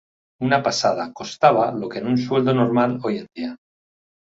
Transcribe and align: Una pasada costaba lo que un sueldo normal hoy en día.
Una 0.45 0.57
pasada 0.63 1.13
costaba 1.13 1.71
lo 1.81 1.87
que 1.87 2.01
un 2.13 2.17
sueldo 2.17 2.55
normal 2.55 2.99
hoy 3.03 3.19
en 3.19 3.27
día. 3.35 3.57